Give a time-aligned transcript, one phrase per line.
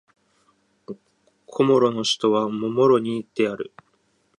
[1.45, 3.71] コモロの首都はモロニである